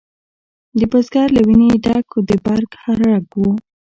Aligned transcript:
د 0.79 0.81
بزګر 0.91 1.27
له 1.35 1.41
ویني 1.47 1.71
ډک 1.85 2.09
د 2.29 2.31
برګ 2.45 2.69
هر 2.83 2.97
رګ 3.09 3.27
و 3.39 3.43